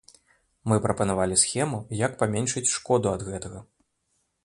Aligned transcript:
Мы 0.71 0.77
прапанавалі 0.85 1.37
схему, 1.43 1.83
як 2.01 2.11
паменшыць 2.25 2.67
шкоду 2.75 3.07
ад 3.17 3.21
гэтага. 3.33 3.59